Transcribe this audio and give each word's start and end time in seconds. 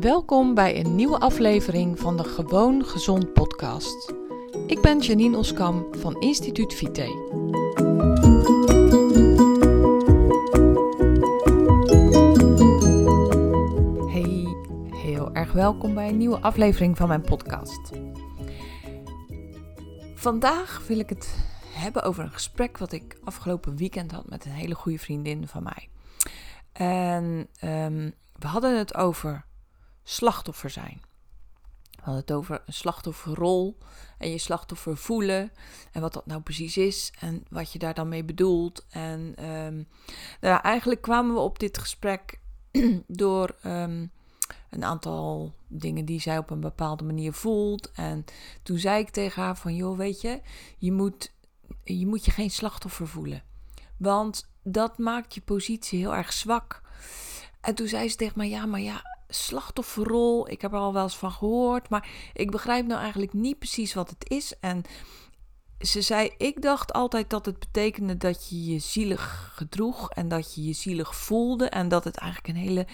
Welkom 0.00 0.54
bij 0.54 0.84
een 0.84 0.94
nieuwe 0.94 1.18
aflevering 1.18 1.98
van 1.98 2.16
de 2.16 2.24
Gewoon 2.24 2.84
Gezond 2.84 3.32
podcast. 3.32 4.12
Ik 4.66 4.80
ben 4.80 4.98
Janine 4.98 5.36
Oskam 5.36 5.86
van 5.90 6.20
Instituut 6.20 6.74
Vite. 6.74 7.00
Hey, 14.10 14.46
heel 14.96 15.34
erg 15.34 15.52
welkom 15.52 15.94
bij 15.94 16.08
een 16.08 16.16
nieuwe 16.16 16.40
aflevering 16.40 16.96
van 16.96 17.08
mijn 17.08 17.22
podcast. 17.22 17.90
Vandaag 20.14 20.84
wil 20.86 20.98
ik 20.98 21.08
het 21.08 21.36
hebben 21.72 22.02
over 22.02 22.24
een 22.24 22.32
gesprek 22.32 22.78
wat 22.78 22.92
ik 22.92 23.18
afgelopen 23.24 23.76
weekend 23.76 24.12
had 24.12 24.28
met 24.28 24.44
een 24.44 24.52
hele 24.52 24.74
goede 24.74 24.98
vriendin 24.98 25.48
van 25.48 25.62
mij. 25.62 25.88
En 26.72 27.48
um, 27.64 28.14
we 28.38 28.46
hadden 28.46 28.78
het 28.78 28.94
over 28.94 29.46
slachtoffer 30.08 30.70
zijn. 30.70 31.00
We 31.90 32.04
hadden 32.04 32.22
het 32.22 32.32
over 32.32 32.62
een 32.66 32.72
slachtofferrol 32.72 33.78
en 34.18 34.30
je 34.30 34.38
slachtoffer 34.38 34.96
voelen 34.96 35.52
en 35.92 36.00
wat 36.00 36.12
dat 36.12 36.26
nou 36.26 36.40
precies 36.40 36.76
is 36.76 37.12
en 37.20 37.44
wat 37.50 37.72
je 37.72 37.78
daar 37.78 37.94
dan 37.94 38.08
mee 38.08 38.24
bedoelt. 38.24 38.86
En 38.90 39.44
um, 39.44 39.88
nou, 40.40 40.60
eigenlijk 40.60 41.00
kwamen 41.00 41.34
we 41.34 41.40
op 41.40 41.58
dit 41.58 41.78
gesprek 41.78 42.40
door 43.06 43.56
um, 43.64 44.10
een 44.70 44.84
aantal 44.84 45.54
dingen 45.66 46.04
die 46.04 46.20
zij 46.20 46.38
op 46.38 46.50
een 46.50 46.60
bepaalde 46.60 47.04
manier 47.04 47.32
voelt. 47.32 47.90
En 47.92 48.24
toen 48.62 48.78
zei 48.78 49.00
ik 49.00 49.10
tegen 49.10 49.42
haar 49.42 49.56
van, 49.56 49.74
joh, 49.74 49.96
weet 49.96 50.20
je, 50.20 50.40
je 50.78 50.92
moet 50.92 51.32
je, 51.84 52.06
moet 52.06 52.24
je 52.24 52.30
geen 52.30 52.50
slachtoffer 52.50 53.08
voelen. 53.08 53.42
Want 53.96 54.50
dat 54.62 54.98
maakt 54.98 55.34
je 55.34 55.40
positie 55.40 55.98
heel 55.98 56.14
erg 56.14 56.32
zwak. 56.32 56.82
En 57.60 57.74
toen 57.74 57.88
zei 57.88 58.08
ze 58.08 58.16
tegen 58.16 58.38
mij, 58.38 58.48
ja, 58.48 58.66
maar 58.66 58.80
ja, 58.80 59.17
slachtofferrol, 59.28 60.48
ik 60.48 60.60
heb 60.60 60.72
er 60.72 60.78
al 60.78 60.92
wel 60.92 61.02
eens 61.02 61.16
van 61.16 61.32
gehoord, 61.32 61.88
maar 61.88 62.08
ik 62.32 62.50
begrijp 62.50 62.86
nou 62.86 63.00
eigenlijk 63.00 63.32
niet 63.32 63.58
precies 63.58 63.94
wat 63.94 64.10
het 64.10 64.30
is. 64.30 64.58
En 64.60 64.82
ze 65.80 66.02
zei, 66.02 66.30
ik 66.36 66.62
dacht 66.62 66.92
altijd 66.92 67.30
dat 67.30 67.46
het 67.46 67.58
betekende 67.58 68.16
dat 68.16 68.48
je 68.48 68.64
je 68.64 68.78
zielig 68.78 69.52
gedroeg 69.54 70.10
en 70.10 70.28
dat 70.28 70.54
je 70.54 70.64
je 70.64 70.72
zielig 70.72 71.16
voelde 71.16 71.68
en 71.68 71.88
dat 71.88 72.04
het 72.04 72.16
eigenlijk 72.16 72.54
een 72.54 72.62
hele 72.62 72.86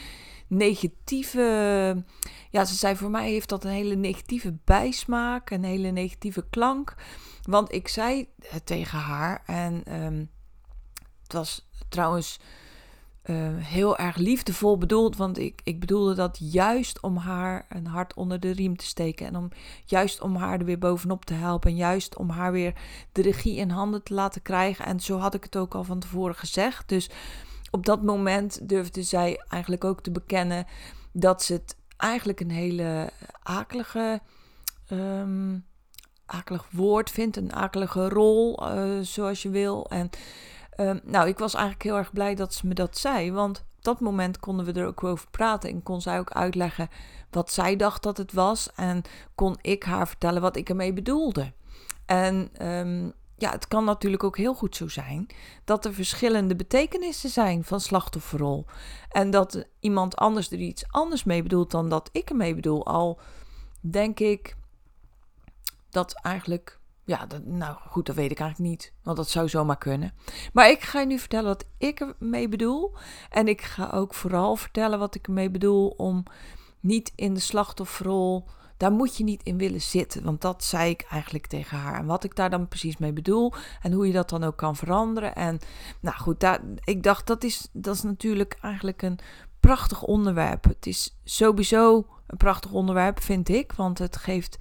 negatieve, 0.46 2.04
ja, 2.50 2.64
ze 2.64 2.74
zei 2.74 2.96
voor 2.96 3.10
mij 3.10 3.30
heeft 3.30 3.48
dat 3.48 3.64
een 3.64 3.70
hele 3.70 3.94
negatieve 3.94 4.56
bijsmaak, 4.64 5.50
een 5.50 5.64
hele 5.64 5.91
negatieve 5.91 6.44
klank. 6.50 6.94
Want 7.42 7.72
ik 7.72 7.88
zei 7.88 8.28
het 8.48 8.66
tegen 8.66 8.98
haar 8.98 9.42
en 9.46 10.02
um, 10.02 10.30
het 11.22 11.32
was 11.32 11.69
trouwens 11.88 12.41
uh, 13.25 13.36
heel 13.56 13.97
erg 13.97 14.17
liefdevol 14.17 14.78
bedoeld. 14.78 15.17
Want 15.17 15.39
ik, 15.39 15.61
ik 15.64 15.80
bedoelde 15.80 16.14
dat 16.14 16.39
juist 16.41 17.00
om 17.00 17.17
haar 17.17 17.66
een 17.69 17.86
hart 17.86 18.14
onder 18.14 18.41
de 18.41 18.50
riem 18.50 18.77
te 18.77 18.86
steken. 18.86 19.27
En 19.27 19.36
om 19.36 19.48
juist 19.84 20.20
om 20.20 20.36
haar 20.36 20.58
er 20.58 20.64
weer 20.64 20.78
bovenop 20.78 21.25
te 21.25 21.34
helpen. 21.34 21.70
En 21.70 21.77
juist 21.77 22.16
om 22.16 22.31
haar 22.31 22.53
weer 22.53 22.75
de 23.12 23.22
regie 23.22 23.56
in 23.56 23.70
handen 23.70 24.03
te 24.03 24.14
laten 24.14 24.42
krijgen. 24.42 24.84
En 24.84 25.00
zo 25.00 25.19
had 25.19 25.34
ik 25.34 25.44
het 25.44 25.56
ook 25.56 25.75
al 25.75 25.84
van 25.84 25.98
tevoren 25.98 26.34
gezegd. 26.34 26.89
Dus 26.89 27.11
op 27.70 27.86
dat 27.86 28.03
moment 28.03 28.69
durfde 28.69 29.03
zij 29.03 29.42
eigenlijk 29.48 29.84
ook 29.84 30.03
te 30.03 30.11
bekennen 30.11 30.66
dat 31.12 31.42
ze 31.42 31.53
het 31.53 31.77
eigenlijk 31.97 32.41
een 32.41 32.50
hele 32.50 33.11
akelige. 33.42 34.20
Um, 34.92 35.64
akelig 36.27 36.66
woord 36.70 37.11
vindt, 37.11 37.36
een 37.36 37.53
akelige 37.53 38.09
rol, 38.09 38.62
uh, 38.62 38.98
zoals 39.00 39.42
je 39.42 39.50
wil. 39.50 39.86
En 39.91 40.11
uh, 40.77 40.94
nou, 41.05 41.28
ik 41.28 41.39
was 41.39 41.55
eigenlijk 41.55 41.84
heel 41.84 41.97
erg 41.97 42.12
blij 42.12 42.34
dat 42.34 42.55
ze 42.55 42.67
me 42.67 42.75
dat 42.75 42.98
zei, 42.98 43.33
want 43.33 43.58
op 43.58 43.84
dat 43.84 44.00
moment 44.00 44.41
konden 44.41 44.67
we 44.67 44.72
er 44.72 44.86
ook 44.86 45.05
over 45.05 45.31
praten 45.31 45.70
en 45.70 45.83
kon 45.83 46.00
zij 46.00 46.19
ook 46.19 46.33
uitleggen 46.33 46.89
wat 47.31 47.53
zij 47.53 47.77
dacht 47.77 48.03
dat 48.03 48.16
het 48.16 48.33
was 48.33 48.72
en 48.75 49.03
kon 49.34 49.58
ik 49.61 49.83
haar 49.83 50.08
vertellen 50.08 50.42
wat 50.42 50.56
ik 50.56 50.69
ermee 50.69 50.92
bedoelde. 50.92 51.53
En 52.06 52.66
um, 52.66 53.12
ja, 53.36 53.50
het 53.50 53.69
kan 53.69 53.84
natuurlijk 53.84 54.25
ook 54.25 54.37
heel 54.37 54.54
goed 54.54 54.76
zo 54.76 54.88
zijn 54.88 55.26
dat 55.65 55.84
er 55.84 55.94
verschillende 55.94 56.56
betekenissen 56.56 57.31
zijn 57.31 57.65
van 57.65 57.81
slachtofferrol. 57.81 58.65
En 59.09 59.31
dat 59.31 59.66
iemand 59.81 60.16
anders 60.16 60.50
er 60.50 60.59
iets 60.59 60.84
anders 60.88 61.25
mee 61.25 61.43
bedoelt 61.43 61.71
dan 61.71 61.88
dat 61.88 62.09
ik 62.12 62.31
ermee 62.31 62.54
bedoel. 62.54 62.87
Al 62.87 63.21
denk 63.81 64.21
ik 64.21 64.56
dat 65.91 66.21
eigenlijk. 66.22 66.78
Ja, 67.04 67.26
dat, 67.26 67.44
nou 67.44 67.76
goed, 67.88 68.06
dat 68.06 68.16
weet 68.16 68.31
ik 68.31 68.41
eigenlijk 68.41 68.70
niet. 68.70 68.92
Want 69.03 69.16
dat 69.16 69.28
zou 69.28 69.48
zomaar 69.48 69.78
kunnen. 69.78 70.12
Maar 70.53 70.70
ik 70.70 70.82
ga 70.82 71.00
je 71.00 71.06
nu 71.06 71.19
vertellen 71.19 71.48
wat 71.48 71.65
ik 71.78 72.00
ermee 72.00 72.48
bedoel. 72.48 72.97
En 73.31 73.48
ik 73.48 73.62
ga 73.62 73.91
ook 73.91 74.15
vooral 74.15 74.56
vertellen 74.56 74.98
wat 74.98 75.15
ik 75.15 75.26
ermee 75.26 75.50
bedoel 75.50 75.88
om 75.88 76.22
niet 76.81 77.12
in 77.15 77.34
de 77.34 77.41
slachtofferrol 77.41 78.48
daar 78.76 78.92
moet 78.92 79.16
je 79.16 79.25
niet 79.25 79.42
in 79.42 79.59
willen 79.59 79.81
zitten. 79.81 80.25
Want 80.25 80.41
dat 80.41 80.65
zei 80.65 80.91
ik 80.91 81.06
eigenlijk 81.10 81.47
tegen 81.47 81.78
haar. 81.78 81.98
En 81.98 82.06
wat 82.06 82.25
ik 82.25 82.37
daar 82.37 82.50
dan 82.50 82.69
precies 82.69 82.97
mee 82.97 83.12
bedoel. 83.12 83.53
En 83.82 83.92
hoe 83.92 84.06
je 84.06 84.12
dat 84.12 84.28
dan 84.28 84.44
ook 84.44 84.56
kan 84.56 84.76
veranderen. 84.76 85.34
En 85.34 85.59
nou 86.00 86.16
goed, 86.16 86.41
daar, 86.41 86.60
ik 86.84 87.03
dacht 87.03 87.26
dat 87.26 87.44
is, 87.44 87.69
dat 87.72 87.94
is 87.94 88.03
natuurlijk 88.03 88.59
eigenlijk 88.60 89.03
een 89.03 89.19
prachtig 89.60 90.03
onderwerp. 90.03 90.65
Het 90.65 90.86
is 90.86 91.19
sowieso 91.25 92.06
een 92.26 92.36
prachtig 92.36 92.72
onderwerp, 92.72 93.21
vind 93.21 93.48
ik. 93.48 93.72
Want 93.72 93.98
het 93.98 94.16
geeft 94.16 94.59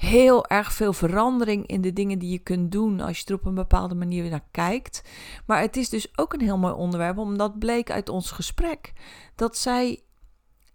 heel 0.00 0.46
erg 0.46 0.72
veel 0.72 0.92
verandering 0.92 1.66
in 1.66 1.80
de 1.80 1.92
dingen 1.92 2.18
die 2.18 2.30
je 2.30 2.38
kunt 2.38 2.72
doen 2.72 3.00
als 3.00 3.18
je 3.18 3.24
er 3.26 3.34
op 3.34 3.44
een 3.44 3.54
bepaalde 3.54 3.94
manier 3.94 4.30
naar 4.30 4.44
kijkt. 4.50 5.02
Maar 5.46 5.60
het 5.60 5.76
is 5.76 5.88
dus 5.88 6.18
ook 6.18 6.32
een 6.32 6.40
heel 6.40 6.58
mooi 6.58 6.74
onderwerp, 6.74 7.18
omdat 7.18 7.58
bleek 7.58 7.90
uit 7.90 8.08
ons 8.08 8.30
gesprek 8.30 8.92
dat 9.34 9.56
zij 9.56 10.02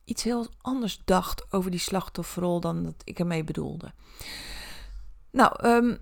iets 0.03 0.23
heel 0.23 0.47
anders 0.61 1.01
dacht 1.05 1.53
over 1.53 1.71
die 1.71 1.79
slachtofferrol 1.79 2.59
dan 2.59 2.83
dat 2.83 3.01
ik 3.03 3.19
ermee 3.19 3.43
bedoelde. 3.43 3.93
Nou, 5.31 5.67
um, 5.67 5.97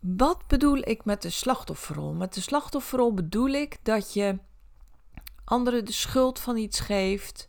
wat 0.00 0.46
bedoel 0.46 0.78
ik 0.78 1.04
met 1.04 1.22
de 1.22 1.30
slachtofferrol? 1.30 2.12
Met 2.12 2.34
de 2.34 2.40
slachtofferrol 2.40 3.14
bedoel 3.14 3.48
ik 3.48 3.76
dat 3.82 4.12
je 4.12 4.38
anderen 5.44 5.84
de 5.84 5.92
schuld 5.92 6.38
van 6.38 6.56
iets 6.56 6.80
geeft 6.80 7.48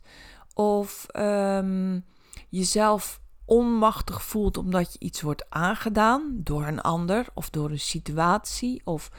of 0.54 1.06
um, 1.16 2.04
jezelf 2.48 3.20
onmachtig 3.52 4.22
voelt 4.22 4.56
omdat 4.56 4.92
je 4.92 4.98
iets 4.98 5.20
wordt 5.20 5.50
aangedaan 5.50 6.40
door 6.44 6.66
een 6.66 6.80
ander 6.80 7.26
of 7.34 7.50
door 7.50 7.70
een 7.70 7.80
situatie 7.80 8.80
of 8.84 9.10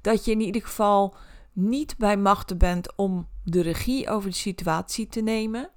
dat 0.00 0.24
je 0.24 0.30
in 0.30 0.40
ieder 0.40 0.62
geval 0.62 1.14
niet 1.52 1.96
bij 1.96 2.16
machten 2.16 2.58
bent 2.58 2.96
om 2.96 3.28
de 3.44 3.60
regie 3.60 4.10
over 4.10 4.30
de 4.30 4.36
situatie 4.36 5.06
te 5.06 5.20
nemen. 5.20 5.70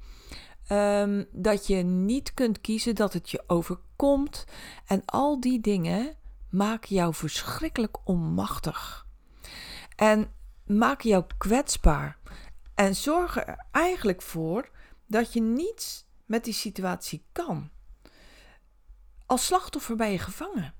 Um, 0.71 1.25
dat 1.31 1.67
je 1.67 1.75
niet 1.75 2.33
kunt 2.33 2.61
kiezen 2.61 2.95
dat 2.95 3.13
het 3.13 3.29
je 3.29 3.43
overkomt. 3.47 4.45
En 4.85 5.05
al 5.05 5.39
die 5.39 5.61
dingen 5.61 6.15
maken 6.49 6.95
jou 6.95 7.13
verschrikkelijk 7.13 7.97
onmachtig. 8.03 9.05
En 9.95 10.31
maken 10.65 11.09
jou 11.09 11.23
kwetsbaar. 11.37 12.17
En 12.75 12.95
zorgen 12.95 13.47
er 13.47 13.65
eigenlijk 13.71 14.21
voor 14.21 14.69
dat 15.07 15.33
je 15.33 15.41
niets 15.41 16.05
met 16.25 16.43
die 16.43 16.53
situatie 16.53 17.23
kan. 17.31 17.69
Als 19.29 19.45
slachtoffer 19.45 19.95
ben 19.95 20.11
je 20.11 20.19
gevangen 20.19 20.73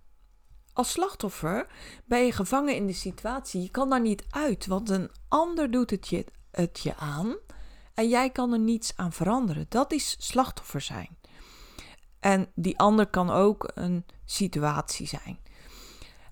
als 0.79 0.91
slachtoffer 0.91 1.67
ben 2.05 2.25
je 2.25 2.31
gevangen 2.31 2.75
in 2.75 2.87
de 2.87 2.93
situatie. 2.93 3.61
Je 3.61 3.69
kan 3.69 3.89
daar 3.89 4.01
niet 4.01 4.25
uit, 4.29 4.65
want 4.65 4.89
een 4.89 5.11
ander 5.27 5.71
doet 5.71 5.89
het 5.89 6.07
je, 6.07 6.25
het 6.51 6.79
je 6.79 6.95
aan 6.95 7.35
en 7.93 8.09
jij 8.09 8.29
kan 8.29 8.53
er 8.53 8.59
niets 8.59 8.93
aan 8.95 9.13
veranderen. 9.13 9.65
Dat 9.69 9.91
is 9.91 10.15
slachtoffer 10.19 10.81
zijn. 10.81 11.17
En 12.19 12.51
die 12.55 12.77
ander 12.77 13.07
kan 13.07 13.29
ook 13.29 13.71
een 13.73 14.05
situatie 14.25 15.07
zijn. 15.07 15.39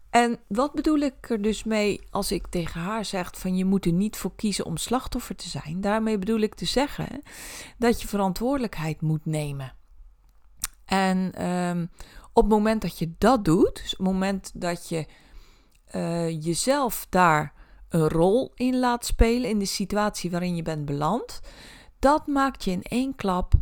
En 0.10 0.40
wat 0.48 0.74
bedoel 0.74 1.00
ik 1.00 1.30
er 1.30 1.42
dus 1.42 1.64
mee 1.64 2.02
als 2.10 2.32
ik 2.32 2.48
tegen 2.48 2.82
haar 2.82 3.06
zeg 3.06 3.32
van 3.38 3.58
je 3.58 3.66
moet 3.66 3.86
er 3.86 3.92
niet 3.92 4.18
voor 4.18 4.36
kiezen 4.36 4.66
om 4.66 4.78
slachtoffer 4.78 5.36
te 5.36 5.50
zijn? 5.50 5.82
Daarmee 5.82 6.18
bedoel 6.18 6.40
ik 6.40 6.56
te 6.56 6.66
zeggen 6.66 7.22
dat 7.78 8.02
je 8.02 8.08
verantwoordelijkheid 8.08 9.02
moet 9.02 9.26
nemen. 9.26 9.77
En 10.88 11.48
um, 11.48 11.90
op 12.34 12.44
het 12.44 12.52
moment 12.52 12.82
dat 12.82 13.00
je 13.00 13.12
dat 13.18 13.46
doet, 13.46 13.76
dus 13.76 13.92
op 13.92 13.98
het 13.98 14.14
moment 14.14 14.52
dat 14.54 14.90
je 14.90 15.06
uh, 15.96 16.30
jezelf 16.44 17.08
daar 17.10 17.54
een 17.90 18.10
rol 18.10 18.52
in 18.56 18.80
laat 18.80 19.06
spelen 19.06 19.50
in 19.50 19.60
de 19.60 19.66
situatie 19.66 20.32
waarin 20.32 20.56
je 20.56 20.62
bent 20.62 20.86
beland, 20.86 21.42
dat 22.00 22.28
maakt 22.28 22.64
je 22.64 22.72
in 22.72 22.84
één 22.84 23.16
klap 23.16 23.54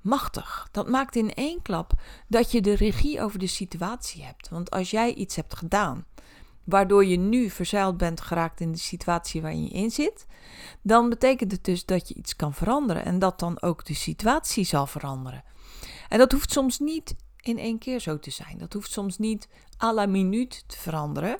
machtig. 0.00 0.68
Dat 0.70 0.88
maakt 0.88 1.16
in 1.16 1.34
één 1.34 1.62
klap 1.62 1.92
dat 2.28 2.52
je 2.52 2.60
de 2.60 2.74
regie 2.74 3.22
over 3.22 3.38
de 3.38 3.46
situatie 3.46 4.24
hebt. 4.24 4.48
Want 4.48 4.70
als 4.70 4.90
jij 4.90 5.14
iets 5.14 5.36
hebt 5.36 5.54
gedaan 5.54 6.04
waardoor 6.64 7.04
je 7.04 7.16
nu 7.16 7.50
verzeild 7.50 7.96
bent 7.96 8.20
geraakt 8.20 8.60
in 8.60 8.72
de 8.72 8.78
situatie 8.78 9.42
waarin 9.42 9.64
je 9.64 9.70
in 9.70 9.90
zit, 9.90 10.26
dan 10.82 11.08
betekent 11.08 11.52
het 11.52 11.64
dus 11.64 11.84
dat 11.84 12.08
je 12.08 12.14
iets 12.14 12.36
kan 12.36 12.54
veranderen 12.54 13.04
en 13.04 13.18
dat 13.18 13.38
dan 13.38 13.62
ook 13.62 13.84
de 13.84 13.94
situatie 13.94 14.64
zal 14.64 14.86
veranderen. 14.86 15.44
En 16.10 16.18
dat 16.18 16.32
hoeft 16.32 16.52
soms 16.52 16.78
niet 16.78 17.14
in 17.40 17.58
één 17.58 17.78
keer 17.78 18.00
zo 18.00 18.18
te 18.18 18.30
zijn. 18.30 18.58
Dat 18.58 18.72
hoeft 18.72 18.90
soms 18.90 19.18
niet 19.18 19.48
à 19.82 19.92
la 19.92 20.06
minuut 20.06 20.64
te 20.66 20.78
veranderen. 20.78 21.38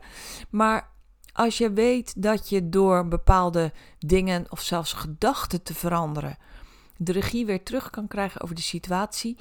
Maar 0.50 0.90
als 1.32 1.58
je 1.58 1.72
weet 1.72 2.22
dat 2.22 2.49
je 2.49 2.69
door 2.69 3.08
bepaalde 3.08 3.72
dingen 3.99 4.46
of 4.50 4.61
zelfs 4.61 4.93
gedachten 4.93 5.62
te 5.62 5.75
veranderen, 5.75 6.38
de 6.96 7.12
regie 7.12 7.46
weer 7.46 7.62
terug 7.62 7.90
kan 7.90 8.08
krijgen 8.08 8.40
over 8.40 8.55
de 8.55 8.62
situatie, 8.62 9.38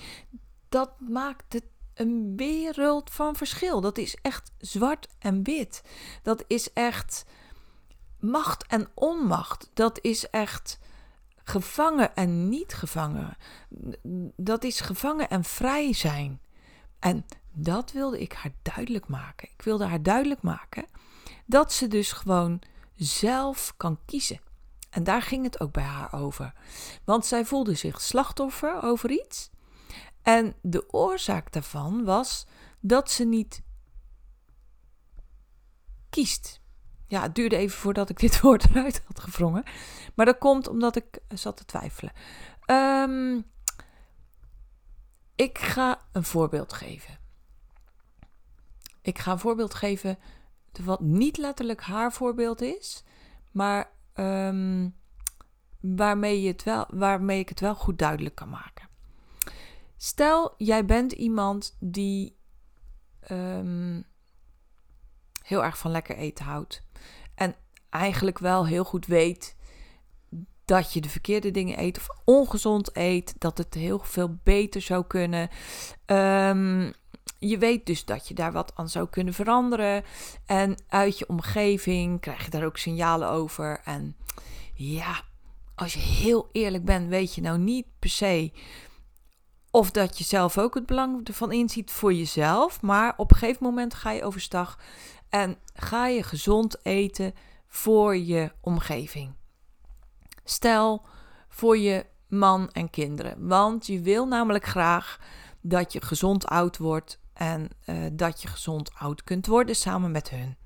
dat 0.69 0.91
maakt 0.99 1.53
het 1.53 1.65
een 1.93 2.33
wereld 2.35 3.11
van 3.11 3.35
verschil. 3.35 3.81
Dat 3.81 3.97
is 3.97 4.17
echt 4.21 4.51
zwart 4.57 5.07
en 5.19 5.43
wit. 5.43 5.81
Dat 6.23 6.43
is 6.47 6.73
echt 6.73 7.25
macht 8.19 8.67
en 8.67 8.87
onmacht. 8.93 9.69
Dat 9.73 9.99
is 10.01 10.29
echt 10.29 10.79
gevangen 11.49 12.15
en 12.15 12.49
niet 12.49 12.73
gevangen. 12.73 13.37
Dat 14.35 14.63
is 14.63 14.79
gevangen 14.79 15.29
en 15.29 15.43
vrij 15.43 15.93
zijn. 15.93 16.41
En 16.99 17.25
dat 17.51 17.91
wilde 17.91 18.21
ik 18.21 18.33
haar 18.33 18.51
duidelijk 18.61 19.07
maken. 19.07 19.49
Ik 19.49 19.61
wilde 19.61 19.85
haar 19.85 20.03
duidelijk 20.03 20.41
maken 20.41 20.85
dat 21.45 21.73
ze 21.73 21.87
dus 21.87 22.11
gewoon 22.11 22.61
zelf 22.95 23.73
kan 23.77 23.99
kiezen. 24.05 24.39
En 24.89 25.03
daar 25.03 25.21
ging 25.21 25.43
het 25.43 25.59
ook 25.59 25.71
bij 25.71 25.83
haar 25.83 26.13
over. 26.13 26.53
Want 27.03 27.25
zij 27.25 27.45
voelde 27.45 27.73
zich 27.73 28.01
slachtoffer 28.01 28.81
over 28.81 29.11
iets. 29.11 29.49
En 30.21 30.55
de 30.61 30.93
oorzaak 30.93 31.51
daarvan 31.51 32.03
was 32.03 32.45
dat 32.79 33.11
ze 33.11 33.23
niet 33.23 33.61
kiest. 36.09 36.58
Ja, 37.09 37.21
het 37.21 37.35
duurde 37.35 37.55
even 37.55 37.77
voordat 37.77 38.09
ik 38.09 38.19
dit 38.19 38.39
woord 38.41 38.69
eruit 38.69 39.03
had 39.05 39.19
gevrongen. 39.19 39.63
Maar 40.15 40.25
dat 40.25 40.37
komt 40.37 40.67
omdat 40.67 40.95
ik 40.95 41.19
zat 41.27 41.57
te 41.57 41.65
twijfelen. 41.65 42.11
Um, 42.65 43.45
ik 45.35 45.57
ga 45.57 46.01
een 46.11 46.23
voorbeeld 46.23 46.73
geven. 46.73 47.19
Ik 49.01 49.17
ga 49.17 49.31
een 49.31 49.39
voorbeeld 49.39 49.73
geven 49.73 50.17
wat 50.83 50.99
niet 50.99 51.37
letterlijk 51.37 51.81
haar 51.81 52.13
voorbeeld 52.13 52.61
is, 52.61 53.03
maar 53.51 53.91
um, 54.15 54.95
waarmee, 55.79 56.41
je 56.41 56.47
het 56.47 56.63
wel, 56.63 56.85
waarmee 56.89 57.39
ik 57.39 57.49
het 57.49 57.59
wel 57.59 57.75
goed 57.75 57.97
duidelijk 57.97 58.35
kan 58.35 58.49
maken. 58.49 58.89
Stel, 59.97 60.53
jij 60.57 60.85
bent 60.85 61.11
iemand 61.11 61.75
die 61.79 62.37
um, 63.31 64.05
heel 65.43 65.63
erg 65.63 65.77
van 65.77 65.91
lekker 65.91 66.15
eten 66.15 66.45
houdt. 66.45 66.83
En 67.89 67.99
eigenlijk 67.99 68.39
wel 68.39 68.67
heel 68.67 68.83
goed 68.83 69.05
weet 69.05 69.55
dat 70.65 70.93
je 70.93 71.01
de 71.01 71.09
verkeerde 71.09 71.51
dingen 71.51 71.79
eet 71.79 71.97
of 71.97 72.07
ongezond 72.25 72.97
eet, 72.97 73.35
dat 73.37 73.57
het 73.57 73.73
heel 73.73 73.99
veel 73.99 74.37
beter 74.43 74.81
zou 74.81 75.03
kunnen. 75.07 75.49
Um, 76.05 76.93
je 77.39 77.57
weet 77.57 77.85
dus 77.85 78.05
dat 78.05 78.27
je 78.27 78.33
daar 78.33 78.51
wat 78.51 78.71
aan 78.75 78.89
zou 78.89 79.09
kunnen 79.09 79.33
veranderen. 79.33 80.03
En 80.45 80.83
uit 80.87 81.19
je 81.19 81.29
omgeving 81.29 82.19
krijg 82.19 82.43
je 82.45 82.49
daar 82.49 82.65
ook 82.65 82.77
signalen 82.77 83.29
over. 83.29 83.81
En 83.83 84.15
ja, 84.73 85.23
als 85.75 85.93
je 85.93 85.99
heel 85.99 86.49
eerlijk 86.51 86.85
bent, 86.85 87.09
weet 87.09 87.35
je 87.35 87.41
nou 87.41 87.57
niet 87.57 87.85
per 87.99 88.09
se 88.09 88.51
of 89.71 89.91
dat 89.91 90.17
je 90.17 90.23
zelf 90.23 90.57
ook 90.57 90.73
het 90.73 90.85
belang 90.85 91.27
ervan 91.27 91.51
inziet 91.51 91.91
voor 91.91 92.13
jezelf. 92.13 92.81
Maar 92.81 93.13
op 93.17 93.31
een 93.31 93.37
gegeven 93.37 93.63
moment 93.63 93.93
ga 93.93 94.11
je 94.11 94.23
overstag 94.23 94.79
en 95.29 95.57
ga 95.73 96.07
je 96.07 96.23
gezond 96.23 96.85
eten 96.85 97.33
voor 97.69 98.17
je 98.17 98.51
omgeving. 98.61 99.33
Stel 100.43 101.05
voor 101.47 101.77
je 101.77 102.05
man 102.27 102.71
en 102.71 102.89
kinderen. 102.89 103.47
Want 103.47 103.87
je 103.87 104.01
wil 104.01 104.27
namelijk 104.27 104.65
graag 104.65 105.19
dat 105.61 105.93
je 105.93 106.01
gezond 106.01 106.45
oud 106.45 106.77
wordt 106.77 107.19
en 107.33 107.69
uh, 107.85 108.05
dat 108.11 108.41
je 108.41 108.47
gezond 108.47 108.91
oud 108.93 109.23
kunt 109.23 109.47
worden 109.47 109.75
samen 109.75 110.11
met 110.11 110.29
hun. 110.29 110.57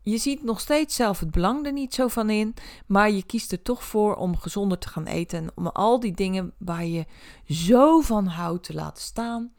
Je 0.00 0.18
ziet 0.18 0.42
nog 0.42 0.60
steeds 0.60 0.94
zelf 0.94 1.20
het 1.20 1.30
belang 1.30 1.66
er 1.66 1.72
niet 1.72 1.94
zo 1.94 2.08
van 2.08 2.30
in, 2.30 2.54
maar 2.86 3.10
je 3.10 3.22
kiest 3.22 3.52
er 3.52 3.62
toch 3.62 3.84
voor 3.84 4.14
om 4.14 4.36
gezonder 4.36 4.78
te 4.78 4.88
gaan 4.88 5.06
eten 5.06 5.38
en 5.38 5.50
om 5.54 5.66
al 5.66 6.00
die 6.00 6.12
dingen 6.12 6.52
waar 6.58 6.84
je 6.84 7.06
zo 7.48 8.00
van 8.00 8.26
houdt 8.26 8.64
te 8.64 8.74
laten 8.74 9.02
staan. 9.02 9.52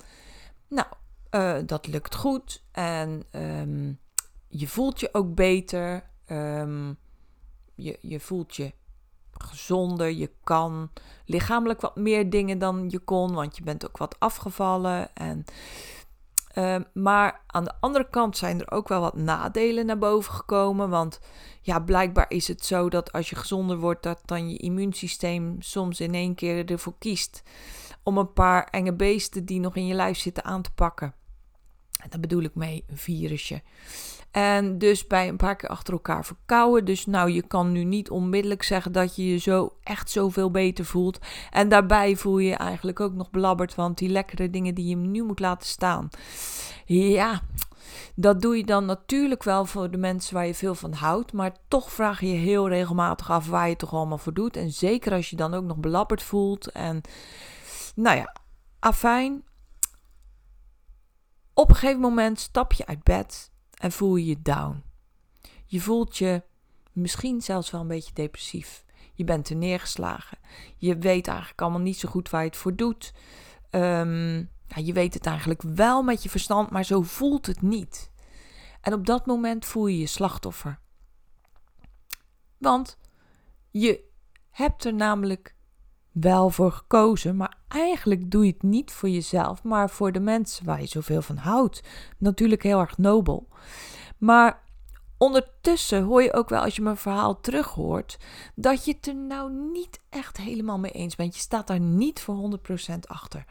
Nou, 0.68 0.88
uh, 1.32 1.68
dat 1.68 1.88
lukt 1.88 2.16
goed 2.16 2.64
en 2.72 3.24
um, 3.32 4.00
je 4.48 4.68
voelt 4.68 5.00
je 5.00 5.10
ook 5.12 5.36
beter. 5.36 6.10
Um, 6.32 6.98
je, 7.76 7.98
je 8.02 8.20
voelt 8.20 8.56
je 8.56 8.74
gezonder. 9.32 10.12
Je 10.12 10.32
kan 10.44 10.90
lichamelijk 11.26 11.82
wat 11.82 11.96
meer 11.96 12.30
dingen 12.30 12.60
dan 12.60 12.90
je 12.90 13.00
kon, 13.00 13.34
want 13.34 13.58
je 13.58 13.64
bent 13.64 13.88
ook 13.88 13.98
wat 13.98 14.20
afgevallen. 14.20 15.16
En, 15.16 15.46
uh, 16.54 16.76
maar 16.94 17.42
aan 17.48 17.64
de 17.64 17.74
andere 17.80 18.10
kant 18.10 18.38
zijn 18.38 18.60
er 18.60 18.72
ook 18.72 18.88
wel 18.88 19.02
wat 19.02 19.16
nadelen 19.16 19.86
naar 19.86 19.98
boven 19.98 20.34
gekomen. 20.34 20.90
Want 20.90 21.20
ja, 21.62 21.80
blijkbaar 21.80 22.30
is 22.30 22.48
het 22.48 22.66
zo 22.66 22.90
dat 22.90 23.12
als 23.12 23.30
je 23.30 23.36
gezonder 23.36 23.78
wordt, 23.78 24.04
dat 24.04 24.22
dan 24.26 24.50
je 24.50 24.58
immuunsysteem 24.58 25.56
soms 25.60 26.00
in 26.00 26.14
één 26.14 26.36
keer 26.36 26.72
ervoor 26.72 26.96
kiest 27.00 27.44
om 28.04 28.18
een 28.18 28.34
paar 28.34 28.64
enge 28.64 28.94
beesten 28.94 29.46
die 29.46 29.60
nog 29.60 29.76
in 29.76 29.88
je 29.88 29.94
lijf 29.94 30.18
zitten 30.18 30.44
aan 30.44 30.62
te 30.62 30.72
pakken. 30.72 31.14
En 32.02 32.10
daar 32.10 32.20
bedoel 32.20 32.44
ik 32.44 32.56
mee 32.56 32.84
een 32.88 32.98
virusje. 32.98 33.62
En 34.36 34.78
dus 34.78 35.08
bij 35.08 35.28
een 35.28 35.38
paar 35.38 35.56
keer 35.56 35.70
achter 35.70 35.94
elkaar 35.94 36.26
verkouden. 36.26 36.86
Dus 36.86 37.06
nou, 37.06 37.32
je 37.32 37.42
kan 37.42 37.72
nu 37.72 37.84
niet 37.84 38.10
onmiddellijk 38.10 38.64
zeggen 38.64 38.92
dat 38.92 39.16
je 39.16 39.28
je 39.28 39.38
zo 39.38 39.74
echt 39.84 40.10
zoveel 40.10 40.52
beter 40.52 40.86
voelt. 40.86 41.20
En 41.52 41.70
daarbij 41.70 42.16
voel 42.16 42.38
je 42.38 42.48
je 42.50 42.56
eigenlijk 42.56 43.00
ook 43.00 43.14
nog 43.14 43.32
belabberd, 43.32 43.76
want 43.76 43.98
die 43.98 44.10
lekkere 44.10 44.50
dingen 44.50 44.76
die 44.76 44.88
je 44.88 44.96
nu 44.96 45.24
moet 45.24 45.40
laten 45.40 45.68
staan. 45.68 46.10
Ja, 46.86 47.42
dat 48.16 48.42
doe 48.42 48.58
je 48.58 48.66
dan 48.66 48.86
natuurlijk 48.86 49.44
wel 49.44 49.66
voor 49.66 49.92
de 49.92 49.98
mensen 49.98 50.34
waar 50.34 50.48
je 50.48 50.56
veel 50.56 50.76
van 50.76 50.94
houdt. 50.94 51.34
Maar 51.34 51.56
toch 51.68 51.92
vraag 51.92 52.20
je 52.20 52.28
je 52.28 52.38
heel 52.38 52.70
regelmatig 52.70 53.32
af 53.32 53.48
waar 53.48 53.70
je 53.70 53.76
toch 53.76 53.94
allemaal 53.94 54.18
voor 54.18 54.34
doet. 54.34 54.58
En 54.58 54.72
zeker 54.72 55.12
als 55.12 55.30
je 55.30 55.36
dan 55.36 55.54
ook 55.54 55.64
nog 55.64 55.78
belabberd 55.78 56.24
voelt. 56.24 56.72
En 56.72 57.02
nou 57.96 58.18
ja, 58.18 58.36
afijn. 58.80 59.44
Op 61.54 61.70
een 61.70 61.76
gegeven 61.76 62.02
moment 62.02 62.40
stap 62.40 62.74
je 62.74 62.86
uit 62.86 63.04
bed 63.04 63.54
en 63.76 63.92
voel 63.92 64.16
je 64.16 64.26
je 64.26 64.42
down. 64.42 64.84
Je 65.66 65.82
voelt 65.82 66.18
je 66.18 66.44
misschien 66.92 67.42
zelfs 67.42 67.72
wel 67.72 67.82
een 67.82 67.88
beetje 67.88 68.14
depressief. 68.14 68.86
Je 69.14 69.24
bent 69.24 69.50
er 69.50 69.56
neergeslagen. 69.56 70.38
Je 70.78 70.98
weet 70.98 71.28
eigenlijk 71.28 71.62
allemaal 71.62 71.82
niet 71.82 72.00
zo 72.00 72.10
goed 72.10 72.30
waar 72.30 72.42
je 72.42 72.48
het 72.48 72.58
voor 72.58 72.76
doet. 72.76 73.14
Ja, 74.68 74.82
je 74.82 74.94
weet 74.94 75.14
het 75.14 75.26
eigenlijk 75.26 75.62
wel 75.62 76.04
met 76.04 76.24
je 76.24 76.30
verstand, 76.30 76.70
maar 76.70 76.84
zo 76.84 77.02
voelt 77.02 77.46
het 77.46 77.62
niet. 77.62 78.12
En 78.82 78.94
op 78.94 79.06
dat 79.06 79.26
moment 79.26 79.66
voel 79.66 79.88
je 79.88 79.98
je 79.98 80.08
slachtoffer. 80.08 80.80
Want 82.58 82.98
je 83.72 84.04
hebt 84.50 84.86
er 84.86 84.94
namelijk 84.94 85.55
wel 86.22 86.50
voor 86.50 86.72
gekozen, 86.72 87.36
maar 87.36 87.58
eigenlijk 87.68 88.32
doe 88.32 88.46
je 88.46 88.52
het 88.52 88.64
niet 88.64 88.92
voor 88.92 89.10
jezelf, 89.10 89.64
maar 89.64 89.90
voor 89.90 90.12
de 90.12 90.20
mensen 90.20 90.66
waar 90.66 90.82
je 90.82 90.88
zoveel 90.88 91.22
van 91.22 91.38
houdt. 91.38 91.82
Natuurlijk 92.18 92.64
heel 92.64 92.80
erg 92.80 92.98
nobel. 92.98 93.48
Maar 94.18 94.64
ondertussen 95.18 96.04
hoor 96.04 96.24
je 96.24 96.34
ook 96.34 96.50
wel 96.50 96.62
als 96.62 96.76
je 96.76 96.82
mijn 96.82 96.98
verhaal 96.98 97.40
terughoort 97.40 98.18
dat 98.56 98.86
je 98.86 98.92
het 98.92 99.08
er 99.08 99.16
nou 99.16 99.52
niet 99.52 100.00
echt 100.10 100.38
helemaal 100.38 100.80
mee 100.80 100.92
eens 100.92 101.16
bent. 101.16 101.36
Je 101.36 101.42
staat 101.42 101.68
daar 101.68 101.80
niet 101.80 102.22
voor 102.22 102.60
100% 102.94 103.00
achter. 103.02 103.46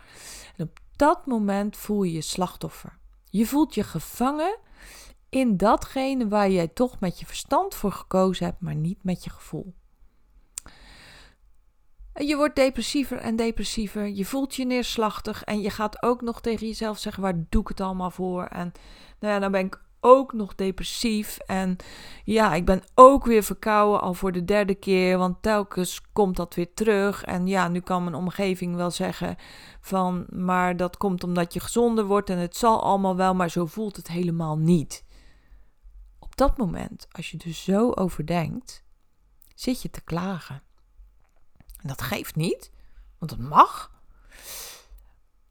En 0.56 0.64
op 0.64 0.78
dat 0.97 1.26
moment 1.26 1.76
voel 1.76 2.02
je 2.02 2.12
je 2.12 2.21
slachtoffer. 2.21 2.99
Je 3.30 3.47
voelt 3.47 3.75
je 3.75 3.85
gevangen 3.85 4.59
in 5.28 5.56
datgene 5.56 6.28
waar 6.28 6.50
jij 6.50 6.68
toch 6.68 7.00
met 7.00 7.21
je 7.21 7.26
verstand 7.26 7.75
voor 7.75 7.92
gekozen 7.92 8.47
hebt, 8.47 8.61
maar 8.61 8.75
niet 8.75 8.99
met 9.02 9.25
je 9.25 9.30
gevoel. 9.30 9.75
Je 12.14 12.37
wordt 12.37 12.56
depressiever 12.56 13.18
en 13.18 13.37
depressiever. 13.37 14.09
Je 14.09 14.25
voelt 14.25 14.54
je 14.54 14.66
neerslachtig. 14.66 15.44
En 15.44 15.61
je 15.61 15.71
gaat 15.71 16.02
ook 16.02 16.21
nog 16.21 16.40
tegen 16.40 16.66
jezelf 16.66 16.99
zeggen: 16.99 17.23
waar 17.23 17.44
doe 17.49 17.61
ik 17.62 17.68
het 17.68 17.80
allemaal 17.80 18.11
voor? 18.11 18.44
En 18.44 18.73
nou 19.21 19.35
ja, 19.35 19.38
dan 19.38 19.52
ben 19.52 19.66
ik 19.66 19.83
ook 20.00 20.33
nog 20.33 20.54
depressief. 20.54 21.38
En 21.38 21.76
ja, 22.25 22.54
ik 22.54 22.64
ben 22.64 22.83
ook 22.94 23.25
weer 23.25 23.42
verkouden 23.42 24.00
al 24.00 24.14
voor 24.14 24.33
de 24.33 24.44
derde 24.44 24.75
keer. 24.75 25.18
Want 25.18 25.42
telkens 25.42 26.00
komt 26.12 26.37
dat 26.37 26.54
weer 26.54 26.75
terug. 26.75 27.25
En 27.25 27.47
ja, 27.47 27.68
nu 27.68 27.80
kan 27.80 28.04
mijn 28.04 28.16
omgeving 28.16 28.76
wel 28.76 28.90
zeggen: 28.90 29.37
van 29.80 30.26
maar 30.28 30.76
dat 30.76 30.97
komt 30.97 31.25
omdat 31.25 31.52
je 31.52 31.61
gezonder 31.61 32.04
wordt. 32.04 32.30
En 32.30 32.38
het 32.38 32.56
zal 32.56 32.83
allemaal 32.83 33.16
wel, 33.16 33.35
maar 33.35 33.50
zo 33.50 33.66
voelt 33.66 33.97
het 33.97 34.09
helemaal 34.09 34.59
niet. 34.59 35.04
Op 36.18 36.37
dat 36.37 36.59
moment, 36.59 37.06
als 37.11 37.30
je 37.30 37.38
er 37.44 37.52
zo 37.52 37.90
over 37.90 38.26
denkt, 38.26 38.85
zit 39.54 39.83
je 39.83 39.90
te 39.90 40.04
klagen. 40.04 40.62
En 41.84 41.90
dat 41.90 42.02
geeft 42.02 42.34
niet, 42.34 42.72
want 43.18 43.30
dat 43.30 43.48
mag. 43.48 44.00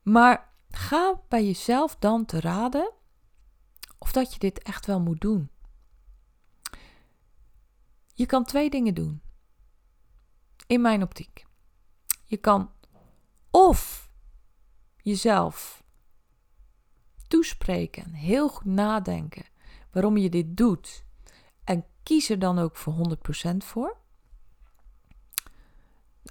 Maar 0.01 0.53
ga 0.69 1.21
bij 1.27 1.45
jezelf 1.45 1.95
dan 1.95 2.25
te 2.25 2.39
raden 2.39 2.91
of 3.97 4.11
dat 4.11 4.33
je 4.33 4.39
dit 4.39 4.61
echt 4.61 4.85
wel 4.85 4.99
moet 4.99 5.21
doen. 5.21 5.49
Je 8.13 8.25
kan 8.25 8.43
twee 8.43 8.69
dingen 8.69 8.93
doen. 8.93 9.21
In 10.67 10.81
mijn 10.81 11.03
optiek. 11.03 11.45
Je 12.23 12.37
kan 12.37 12.71
of 13.51 14.09
jezelf 14.97 15.83
toespreken, 17.27 18.13
heel 18.13 18.49
goed 18.49 18.65
nadenken 18.65 19.45
waarom 19.91 20.17
je 20.17 20.29
dit 20.29 20.57
doet 20.57 21.05
en 21.63 21.85
kies 22.03 22.29
er 22.29 22.39
dan 22.39 22.59
ook 22.59 22.75
voor 22.75 23.17
100% 23.53 23.57
voor. 23.57 24.02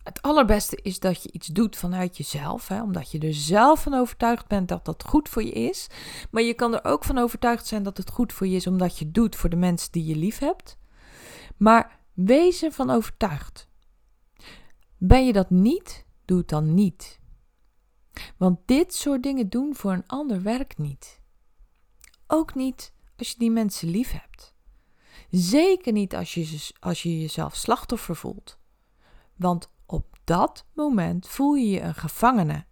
Het 0.04 0.22
allerbeste 0.22 0.76
is 0.82 1.00
dat 1.00 1.22
je 1.22 1.32
iets 1.32 1.46
doet 1.46 1.76
vanuit 1.76 2.16
jezelf, 2.16 2.68
hè, 2.68 2.82
omdat 2.82 3.10
je 3.10 3.18
er 3.18 3.34
zelf 3.34 3.82
van 3.82 3.94
overtuigd 3.94 4.46
bent 4.46 4.68
dat 4.68 4.84
dat 4.84 5.04
goed 5.04 5.28
voor 5.28 5.42
je 5.42 5.52
is. 5.52 5.86
Maar 6.30 6.42
je 6.42 6.54
kan 6.54 6.74
er 6.74 6.84
ook 6.84 7.04
van 7.04 7.18
overtuigd 7.18 7.66
zijn 7.66 7.82
dat 7.82 7.96
het 7.96 8.10
goed 8.10 8.32
voor 8.32 8.46
je 8.46 8.56
is, 8.56 8.66
omdat 8.66 8.98
je 8.98 9.10
doet 9.10 9.36
voor 9.36 9.50
de 9.50 9.56
mensen 9.56 9.92
die 9.92 10.04
je 10.04 10.16
lief 10.16 10.38
hebt. 10.38 10.78
Maar 11.56 12.00
wees 12.12 12.62
ervan 12.62 12.90
overtuigd. 12.90 13.68
Ben 14.98 15.26
je 15.26 15.32
dat 15.32 15.50
niet, 15.50 16.06
doe 16.24 16.38
het 16.38 16.48
dan 16.48 16.74
niet. 16.74 17.20
Want 18.36 18.58
dit 18.66 18.94
soort 18.94 19.22
dingen 19.22 19.48
doen 19.48 19.74
voor 19.74 19.92
een 19.92 20.06
ander 20.06 20.42
werkt 20.42 20.78
niet. 20.78 21.20
Ook 22.26 22.54
niet 22.54 22.92
als 23.16 23.30
je 23.30 23.38
die 23.38 23.50
mensen 23.50 23.88
lief 23.88 24.10
hebt. 24.10 24.54
Zeker 25.30 25.92
niet 25.92 26.14
als 26.14 26.34
je, 26.34 26.70
als 26.80 27.02
je 27.02 27.20
jezelf 27.20 27.54
slachtoffer 27.54 28.16
voelt. 28.16 28.58
Want 29.36 29.70
dat 30.24 30.66
moment 30.74 31.28
voel 31.28 31.54
je 31.54 31.68
je 31.68 31.80
een 31.80 31.94
gevangene. 31.94 32.64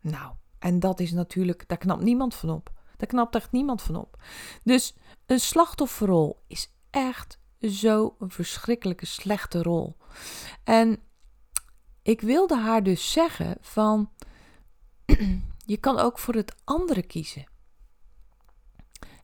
Nou, 0.00 0.32
en 0.58 0.80
dat 0.80 1.00
is 1.00 1.12
natuurlijk, 1.12 1.68
daar 1.68 1.78
knapt 1.78 2.02
niemand 2.02 2.34
van 2.34 2.50
op. 2.50 2.72
Daar 2.96 3.08
knapt 3.08 3.34
echt 3.34 3.52
niemand 3.52 3.82
van 3.82 3.96
op. 3.96 4.22
Dus 4.64 4.96
een 5.26 5.40
slachtofferrol 5.40 6.44
is 6.46 6.72
echt 6.90 7.38
zo 7.60 8.16
een 8.18 8.30
verschrikkelijke 8.30 9.06
slechte 9.06 9.62
rol. 9.62 9.96
En 10.64 11.02
ik 12.02 12.20
wilde 12.20 12.56
haar 12.56 12.82
dus 12.82 13.12
zeggen 13.12 13.56
van 13.60 14.10
je 15.66 15.76
kan 15.76 15.98
ook 15.98 16.18
voor 16.18 16.34
het 16.34 16.54
andere 16.64 17.02
kiezen. 17.02 17.46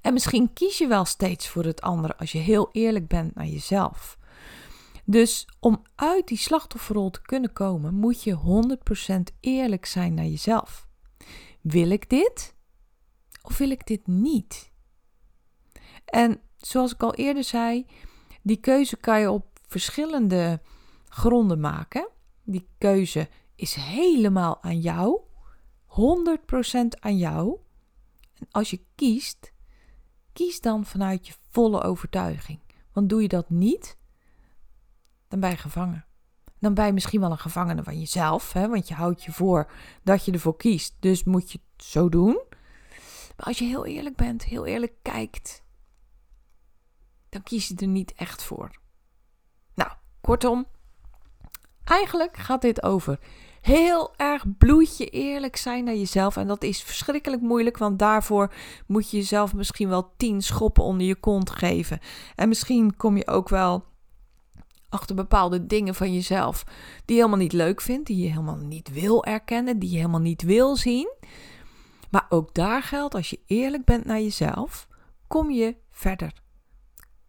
En 0.01 0.13
misschien 0.13 0.53
kies 0.53 0.79
je 0.79 0.87
wel 0.87 1.05
steeds 1.05 1.49
voor 1.49 1.65
het 1.65 1.81
andere 1.81 2.17
als 2.17 2.33
je 2.33 2.39
heel 2.39 2.69
eerlijk 2.73 3.09
bent 3.09 3.35
naar 3.35 3.47
jezelf. 3.47 4.19
Dus 5.05 5.49
om 5.61 5.83
uit 5.95 6.29
die 6.29 6.39
slachtofferrol 6.39 7.11
te 7.11 7.23
kunnen 7.23 7.53
komen, 7.53 7.95
moet 7.95 8.23
je 8.23 8.39
100% 9.33 9.37
eerlijk 9.41 9.87
zijn 9.87 10.15
naar 10.15 10.25
jezelf. 10.25 10.89
Wil 11.61 11.91
ik 11.91 12.11
dit? 12.11 12.55
Of 13.43 13.59
wil 13.59 13.71
ik 13.71 13.87
dit 13.87 14.07
niet? 14.07 14.73
En 16.05 16.41
zoals 16.57 16.93
ik 16.93 17.03
al 17.03 17.15
eerder 17.15 17.45
zei, 17.45 17.87
die 18.43 18.57
keuze 18.57 18.97
kan 18.97 19.21
je 19.21 19.31
op 19.31 19.59
verschillende 19.67 20.61
gronden 21.09 21.61
maken. 21.61 22.09
Die 22.43 22.69
keuze 22.79 23.29
is 23.57 23.75
helemaal 23.75 24.63
aan 24.63 24.81
jou, 24.81 25.21
100% 25.87 27.01
aan 27.01 27.17
jou. 27.17 27.59
En 28.39 28.47
als 28.51 28.71
je 28.71 28.85
kiest, 28.95 29.53
kies 30.33 30.61
dan 30.61 30.85
vanuit 30.85 31.27
je 31.27 31.35
volle 31.51 31.83
overtuiging. 31.83 32.61
Want 32.93 33.09
doe 33.09 33.23
je 33.23 33.29
dat 33.29 33.51
niet, 33.51 33.97
dan 35.29 35.41
ben 35.41 35.51
je 35.51 35.57
gevangen. 35.57 36.05
Dan 36.59 36.75
ben 36.75 36.87
je 36.87 36.93
misschien 36.93 37.21
wel 37.21 37.31
een 37.31 37.39
gevangene 37.39 37.83
van 37.83 37.99
jezelf, 37.99 38.53
hè, 38.53 38.69
want 38.69 38.89
je 38.89 38.95
houdt 38.95 39.25
je 39.25 39.33
voor 39.33 39.71
dat 40.03 40.25
je 40.25 40.33
ervoor 40.33 40.57
kiest. 40.57 40.97
Dus 41.01 41.25
moet 41.25 41.53
je 41.53 41.59
het 41.77 41.85
zo 41.85 42.09
doen. 42.09 42.43
Maar 43.37 43.47
als 43.47 43.59
je 43.59 43.65
heel 43.65 43.87
eerlijk 43.87 44.17
bent, 44.17 44.45
heel 44.45 44.67
eerlijk 44.67 44.93
kijkt, 45.03 45.63
dan 47.29 47.43
kies 47.43 47.69
je 47.69 47.75
er 47.77 47.87
niet 47.87 48.13
echt 48.13 48.43
voor. 48.43 48.71
Nou, 49.75 49.91
kortom, 50.21 50.67
eigenlijk 51.85 52.37
gaat 52.37 52.63
dit 52.63 52.83
over 52.83 53.19
heel 53.65 54.15
erg 54.17 54.57
bloedje 54.59 55.07
eerlijk 55.07 55.57
zijn 55.57 55.85
naar 55.85 55.95
jezelf. 55.95 56.37
En 56.37 56.47
dat 56.47 56.63
is 56.63 56.83
verschrikkelijk 56.83 57.43
moeilijk, 57.43 57.79
want 57.79 57.99
daarvoor 57.99 58.53
moet 58.87 59.11
je 59.11 59.17
jezelf 59.17 59.55
misschien 59.55 59.89
wel 59.89 60.13
tien 60.17 60.43
schoppen 60.43 60.85
onder 60.85 61.07
je 61.07 61.15
kont 61.15 61.51
geven. 61.51 61.99
En 62.35 62.49
misschien 62.49 62.97
kom 62.97 63.17
je 63.17 63.27
ook 63.27 63.49
wel 63.49 63.85
achter 64.95 65.15
bepaalde 65.15 65.67
dingen 65.67 65.95
van 65.95 66.15
jezelf 66.15 66.65
die 67.05 67.17
je 67.17 67.23
helemaal 67.23 67.43
niet 67.43 67.53
leuk 67.53 67.81
vindt, 67.81 68.07
die 68.07 68.23
je 68.23 68.29
helemaal 68.29 68.57
niet 68.57 68.93
wil 68.93 69.25
erkennen, 69.25 69.79
die 69.79 69.91
je 69.91 69.97
helemaal 69.97 70.21
niet 70.21 70.43
wil 70.43 70.77
zien. 70.77 71.13
Maar 72.11 72.27
ook 72.29 72.55
daar 72.55 72.83
geldt, 72.83 73.15
als 73.15 73.31
je 73.31 73.41
eerlijk 73.47 73.85
bent 73.85 74.05
naar 74.05 74.21
jezelf, 74.21 74.89
kom 75.27 75.51
je 75.51 75.77
verder. 75.91 76.33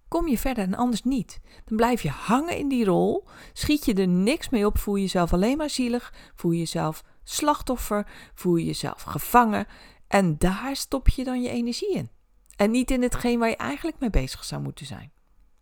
Kom 0.08 0.28
je 0.28 0.38
verder 0.38 0.64
en 0.64 0.76
anders 0.76 1.04
niet. 1.04 1.40
Dan 1.66 1.78
blijf 1.78 2.02
je 2.02 2.10
hangen 2.10 2.58
in 2.58 2.68
die 2.68 2.86
rol, 2.86 3.28
schiet 3.54 3.86
je 3.86 3.94
er 3.94 4.08
niks 4.08 4.50
mee 4.50 4.66
op, 4.66 4.78
voel 4.78 4.96
je 4.96 5.02
jezelf 5.02 5.34
alleen 5.34 5.58
maar 5.58 5.70
zielig, 5.70 6.14
voel 6.36 6.52
je 6.52 6.58
jezelf 6.58 7.04
slachtoffer, 7.24 8.08
voel 8.34 8.56
je 8.56 8.66
jezelf 8.66 9.02
gevangen 9.02 9.68
en 10.08 10.38
daar 10.38 10.76
stop 10.76 11.10
je 11.10 11.24
dan 11.24 11.42
je 11.42 11.50
energie 11.50 11.94
in. 11.94 12.10
En 12.56 12.72
niet 12.72 12.92
in 12.92 13.02
hetgeen 13.02 13.40
waar 13.40 13.50
je 13.50 13.56
eigenlijk 13.56 14.00
mee 14.00 14.10
bezig 14.10 14.44
zou 14.44 14.62
moeten 14.62 14.86
zijn. 14.86 15.12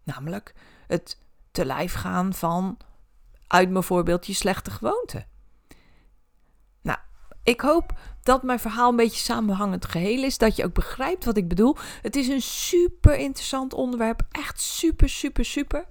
Namelijk 0.03 0.53
het 0.87 1.21
te 1.53 1.65
lijf 1.65 1.93
gaan 1.93 2.33
van, 2.33 2.77
uit 3.47 3.69
mijn 3.69 3.83
voorbeeld, 3.83 4.27
je 4.27 4.33
slechte 4.33 4.71
gewoonte. 4.71 5.25
Nou, 6.81 6.97
ik 7.43 7.61
hoop 7.61 7.93
dat 8.23 8.43
mijn 8.43 8.59
verhaal 8.59 8.89
een 8.89 8.95
beetje 8.95 9.19
samenhangend 9.19 9.85
geheel 9.85 10.23
is. 10.23 10.37
Dat 10.37 10.55
je 10.55 10.65
ook 10.65 10.73
begrijpt 10.73 11.25
wat 11.25 11.37
ik 11.37 11.47
bedoel. 11.47 11.75
Het 12.01 12.15
is 12.15 12.27
een 12.27 12.41
super 12.41 13.15
interessant 13.15 13.73
onderwerp. 13.73 14.21
Echt 14.31 14.61
super, 14.61 15.09
super, 15.09 15.45
super. 15.45 15.85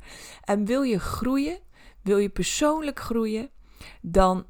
En 0.45 0.65
wil 0.65 0.83
je 0.83 1.01
groeien, 1.01 1.59
wil 2.03 2.19
je 2.19 2.29
persoonlijk 2.29 3.01
groeien, 3.01 3.51
dan 4.01 4.47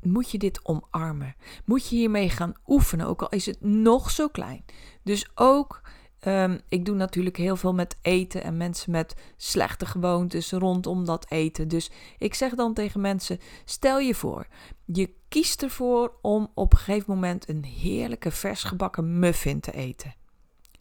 moet 0.00 0.30
je 0.30 0.38
dit 0.38 0.64
omarmen. 0.64 1.36
Moet 1.64 1.88
je 1.88 1.96
hiermee 1.96 2.30
gaan 2.30 2.54
oefenen, 2.66 3.06
ook 3.06 3.22
al 3.22 3.28
is 3.28 3.46
het 3.46 3.60
nog 3.60 4.10
zo 4.10 4.28
klein. 4.28 4.64
Dus 5.02 5.30
ook 5.34 5.80
Ehm, 6.20 6.58
ik 6.68 6.84
doe 6.84 6.94
natuurlijk 6.94 7.36
heel 7.36 7.56
veel 7.56 7.74
met 7.74 7.96
eten 8.02 8.42
en 8.42 8.56
mensen 8.56 8.90
met 8.90 9.14
slechte 9.36 9.86
gewoontes 9.86 10.52
rondom 10.52 11.04
dat 11.04 11.30
eten. 11.30 11.68
Dus 11.68 11.90
ik 12.18 12.34
zeg 12.34 12.54
dan 12.54 12.74
tegen 12.74 13.00
mensen: 13.00 13.38
stel 13.64 13.98
je 13.98 14.14
voor, 14.14 14.46
je 14.84 15.14
kiest 15.28 15.62
ervoor 15.62 16.12
om 16.22 16.50
op 16.54 16.72
een 16.72 16.78
gegeven 16.78 17.14
moment 17.14 17.48
een 17.48 17.64
heerlijke 17.64 18.30
versgebakken 18.30 19.18
muffin 19.18 19.60
te 19.60 19.72
eten. 19.72 20.14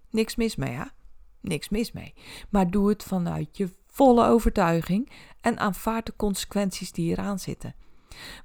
Niks 0.10 0.36
mis 0.36 0.56
mee, 0.56 0.74
hè? 0.74 0.86
Niks 1.42 1.70
mis 1.70 1.92
mee. 1.92 2.14
Maar 2.50 2.70
doe 2.70 2.90
het 2.90 3.04
vanuit 3.04 3.58
je 3.58 3.70
volle 3.88 4.28
overtuiging 4.28 5.10
en 5.42 5.60
aanvaard 5.60 6.06
de 6.06 6.14
consequenties 6.16 6.92
die 6.92 7.12
eraan 7.12 7.40
zitten. 7.40 7.76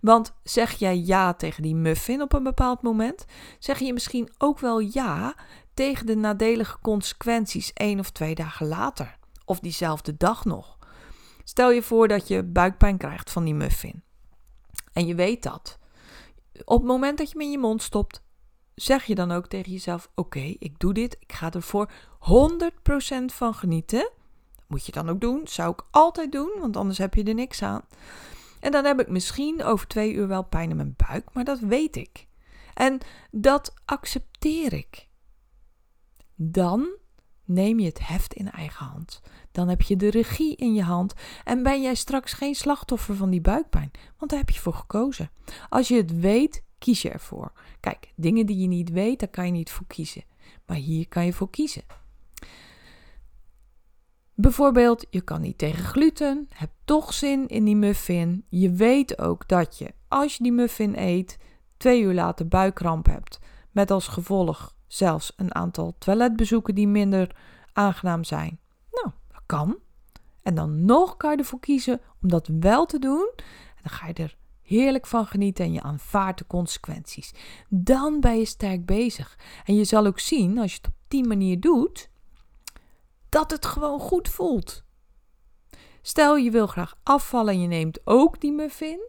Want 0.01 0.35
zeg 0.43 0.73
jij 0.73 0.99
ja 0.99 1.35
tegen 1.35 1.63
die 1.63 1.75
muffin 1.75 2.23
op 2.23 2.33
een 2.33 2.43
bepaald 2.43 2.83
moment, 2.83 3.25
zeg 3.59 3.79
je 3.79 3.93
misschien 3.93 4.31
ook 4.39 4.59
wel 4.59 4.79
ja 4.79 5.37
tegen 5.75 6.07
de 6.07 6.17
nadelige 6.17 6.79
consequenties 6.83 7.73
één 7.73 7.99
of 7.99 8.11
twee 8.11 8.35
dagen 8.35 8.67
later, 8.67 9.19
of 9.45 9.61
diezelfde 9.61 10.17
dag 10.17 10.45
nog. 10.45 10.79
Stel 11.45 11.71
je 11.71 11.83
voor 11.83 12.09
dat 12.09 12.29
je 12.29 12.43
buikpijn 12.43 12.97
krijgt 12.97 13.31
van 13.31 13.45
die 13.45 13.55
muffin. 13.55 14.03
En 14.93 15.07
je 15.07 15.15
weet 15.15 15.43
dat. 15.43 15.79
Op 16.65 16.79
het 16.79 16.87
moment 16.87 17.19
dat 17.19 17.31
je 17.31 17.39
hem 17.39 17.47
in 17.47 17.51
je 17.51 17.59
mond 17.59 17.83
stopt, 17.83 18.23
zeg 18.75 19.05
je 19.05 19.15
dan 19.15 19.31
ook 19.31 19.47
tegen 19.47 19.73
jezelf: 19.73 20.11
Oké, 20.15 20.55
ik 20.59 20.79
doe 20.79 20.95
dit, 20.95 21.17
ik 21.21 21.33
ga 21.33 21.53
er 21.53 21.63
voor 21.63 21.91
100% 22.19 23.25
van 23.25 23.55
genieten. 23.55 24.11
Dat 24.55 24.65
moet 24.69 24.87
je 24.87 24.93
dan 24.93 25.09
ook 25.09 25.21
doen, 25.21 25.41
zou 25.45 25.73
ik 25.73 25.83
altijd 25.91 26.33
doen, 26.33 26.51
want 26.61 26.77
anders 26.77 26.99
heb 26.99 27.15
je 27.15 27.25
er 27.25 27.35
niks 27.35 27.63
aan. 27.63 27.83
En 28.61 28.73
dan 28.73 28.85
heb 28.85 29.01
ik 29.01 29.09
misschien 29.09 29.63
over 29.65 29.87
twee 29.87 30.13
uur 30.13 30.29
wel 30.29 30.45
pijn 30.45 30.71
in 30.71 30.77
mijn 30.77 30.95
buik, 31.09 31.33
maar 31.33 31.45
dat 31.45 31.59
weet 31.59 31.97
ik. 31.97 32.27
En 32.75 32.99
dat 33.31 33.75
accepteer 33.85 34.73
ik 34.73 35.09
dan 36.35 36.89
neem 37.45 37.79
je 37.79 37.87
het 37.87 38.07
heft 38.07 38.35
in 38.35 38.51
eigen 38.51 38.87
hand. 38.87 39.21
Dan 39.53 39.69
heb 39.69 39.83
je 39.83 39.97
de 39.97 40.11
regie 40.11 40.57
in 40.57 40.75
je 40.75 40.83
hand 40.83 41.15
en 41.45 41.63
ben 41.63 41.83
jij 41.83 41.95
straks 41.95 42.33
geen 42.33 42.55
slachtoffer 42.55 43.15
van 43.15 43.31
die 43.31 43.41
buikpijn, 43.41 43.91
want 44.19 44.31
daar 44.31 44.41
heb 44.41 44.51
je 44.51 44.61
voor 44.61 44.75
gekozen. 44.75 45.31
Als 45.69 45.89
je 45.89 45.97
het 45.97 46.21
weet, 46.21 46.65
kies 46.79 47.03
je 47.03 47.11
ervoor. 47.11 47.53
Kijk, 47.81 48.13
dingen 48.17 48.47
die 48.47 48.59
je 48.59 48.67
niet 48.67 48.91
weet, 48.91 49.19
daar 49.19 49.29
kan 49.29 49.47
je 49.47 49.53
niet 49.53 49.71
voor 49.71 49.87
kiezen. 49.87 50.25
Maar 50.67 50.77
hier 50.77 51.09
kan 51.09 51.25
je 51.25 51.33
voor 51.33 51.51
kiezen. 51.51 51.83
Bijvoorbeeld, 54.35 55.07
je 55.11 55.21
kan 55.21 55.41
niet 55.41 55.59
tegen 55.59 55.85
gluten, 55.85 56.49
hebt 56.49 56.75
toch 56.85 57.15
zin 57.15 57.49
in 57.49 57.65
die 57.65 57.77
muffin. 57.77 58.45
Je 58.49 58.71
weet 58.71 59.19
ook 59.19 59.49
dat 59.49 59.79
je, 59.79 59.95
als 60.09 60.37
je 60.37 60.43
die 60.43 60.53
muffin 60.53 60.99
eet, 60.99 61.39
twee 61.77 62.03
uur 62.03 62.15
later 62.15 62.49
buikkramp 62.49 63.07
hebt. 63.07 63.39
Met 63.71 63.91
als 63.91 64.09
gevolg 64.09 64.74
zelfs 64.87 65.33
een 65.37 65.55
aantal 65.55 65.95
toiletbezoeken 65.99 66.75
die 66.75 66.89
minder 66.89 67.37
aangenaam 67.73 68.25
zijn. 68.25 68.61
Nou, 68.91 69.15
dat 69.29 69.43
kan. 69.47 69.79
En 70.43 70.55
dan 70.55 70.85
nog 70.85 71.17
kan 71.17 71.31
je 71.31 71.37
ervoor 71.37 71.61
kiezen 71.61 72.01
om 72.23 72.29
dat 72.29 72.49
wel 72.61 72.87
te 72.87 72.99
doen. 72.99 73.33
En 73.37 73.83
dan 73.83 73.93
ga 73.93 74.07
je 74.07 74.15
er 74.15 74.37
heerlijk 74.63 75.07
van 75.07 75.27
genieten 75.27 75.65
en 75.65 75.73
je 75.73 75.83
aanvaardt 75.83 76.39
de 76.39 76.47
consequenties. 76.47 77.35
Dan 77.69 78.21
ben 78.21 78.39
je 78.39 78.45
sterk 78.45 78.87
bezig. 78.87 79.39
En 79.65 79.75
je 79.75 79.85
zal 79.85 80.07
ook 80.07 80.21
zien, 80.21 80.59
als 80.59 80.71
je 80.71 80.77
het 80.77 80.87
op 80.87 80.95
die 81.09 81.27
manier 81.27 81.61
doet, 81.61 82.11
dat 83.29 83.51
het 83.51 83.67
gewoon 83.67 84.01
goed 84.01 84.29
voelt. 84.29 84.85
Stel 86.03 86.37
je 86.37 86.51
wil 86.51 86.67
graag 86.67 86.97
afvallen 87.03 87.55
en 87.55 87.61
je 87.61 87.67
neemt 87.67 88.01
ook 88.05 88.41
die 88.41 88.53
muffin. 88.53 89.01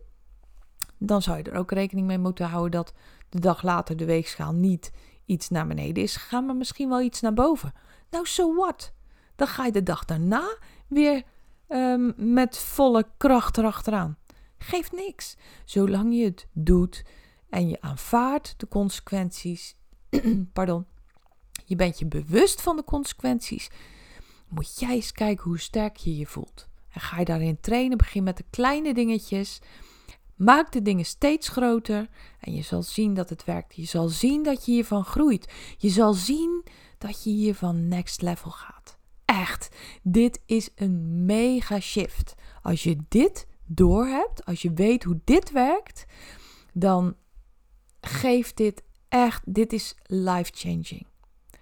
Dan 0.98 1.22
zou 1.22 1.38
je 1.38 1.44
er 1.44 1.58
ook 1.58 1.72
rekening 1.72 2.08
mee 2.08 2.17
moeten 2.17 2.46
houden 2.46 2.72
dat 2.72 2.94
de 3.29 3.39
dag 3.39 3.62
later 3.62 3.98
de 3.98 4.05
weegschaal 4.05 4.53
niet 4.53 4.91
iets 5.25 5.50
naar 5.50 5.67
beneden 5.67 6.03
is 6.03 6.15
gegaan, 6.15 6.46
maar 6.46 6.55
misschien 6.55 6.89
wel 6.89 7.01
iets 7.01 7.22
naar 7.22 7.34
boven. 7.34 7.74
Nou, 8.10 8.25
so 8.25 8.55
what? 8.55 8.94
Dan 9.36 9.48
ga 9.48 9.65
je 9.65 9.72
de 9.72 9.84
dag 9.84 10.05
daarna 10.05 10.58
weer 10.88 11.24
um, 11.70 12.13
met 12.17 12.58
volle 12.58 13.08
kracht 13.17 13.58
erachteraan. 13.58 14.17
Geeft 14.58 14.91
niks. 14.91 15.38
Zolang 15.65 16.15
je 16.15 16.24
het 16.24 16.48
doet 16.53 17.03
en 17.50 17.70
je 17.70 17.82
aanvaardt 17.82 18.53
de 18.58 18.67
consequenties, 18.67 19.75
pardon, 20.53 20.86
je 21.65 21.75
bent 21.75 22.00
je 22.00 22.05
bewust 22.05 22.62
van 22.62 22.75
de 22.75 22.84
consequenties, 22.84 23.70
moet 24.48 24.79
jij 24.79 24.96
eens 24.96 25.12
kijken 25.12 25.44
hoe 25.44 25.60
sterk 25.60 25.98
je 25.98 26.17
je 26.17 26.25
voelt. 26.25 26.67
En 26.89 27.01
ga 27.01 27.20
je 27.20 27.25
daarin 27.25 27.60
trainen, 27.60 27.98
begin 27.98 28.24
met 28.24 28.38
de 28.38 28.46
kleine 28.50 28.94
dingetjes. 28.94 29.60
Maak 30.36 30.72
de 30.72 30.82
dingen 30.82 31.06
steeds 31.06 31.48
groter 31.48 32.10
en 32.39 32.54
je 32.54 32.62
zal 32.62 32.84
zien 32.84 33.13
dat 33.13 33.30
het 33.30 33.44
werkt. 33.44 33.75
Je 33.75 33.86
zal 33.86 34.08
zien 34.08 34.44
dat 34.44 34.65
je 34.65 34.72
hiervan 34.72 35.06
groeit. 35.06 35.54
Je 35.77 35.89
zal 35.89 36.13
zien 36.13 36.63
dat 36.98 37.24
je 37.24 37.30
hiervan 37.30 37.88
next 37.88 38.22
level 38.22 38.51
gaat. 38.51 38.98
Echt, 39.25 39.75
dit 40.04 40.42
is 40.46 40.70
een 40.75 41.25
mega 41.25 41.80
shift. 41.80 42.36
Als 42.62 42.84
je 42.84 42.98
dit 43.08 43.48
doorhebt, 43.65 44.46
als 44.46 44.62
je 44.62 44.74
weet 44.74 45.04
hoe 45.04 45.20
dit 45.24 45.51
werkt, 45.51 46.06
dan 46.74 47.15
geeft 48.01 48.58
dit 48.58 48.84
echt, 49.08 49.42
dit 49.46 49.74
is 49.74 49.96
life 50.04 50.51
changing. 50.56 51.08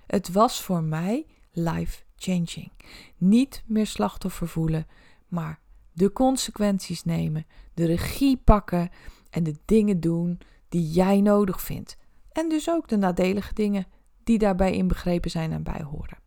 Het 0.07 0.31
was 0.31 0.61
voor 0.61 0.83
mij 0.83 1.25
life 1.51 2.03
changing. 2.15 2.71
Niet 3.17 3.63
meer 3.65 3.87
slachtoffer 3.87 4.47
voelen, 4.47 4.87
maar 5.27 5.59
de 5.93 6.11
consequenties 6.11 7.03
nemen, 7.03 7.45
de 7.73 7.85
regie 7.85 8.37
pakken 8.37 8.89
en 9.29 9.43
de 9.43 9.55
dingen 9.65 9.99
doen 9.99 10.39
die 10.69 10.89
jij 10.89 11.21
nodig 11.21 11.61
vindt. 11.61 11.97
En 12.31 12.49
dus 12.49 12.69
ook 12.69 12.87
de 12.87 12.97
nadelige 12.97 13.53
dingen 13.53 13.85
die 14.23 14.37
daarbij 14.37 14.73
inbegrepen 14.73 15.31
zijn 15.31 15.51
en 15.51 15.63
bij 15.63 15.83
horen. 15.91 16.17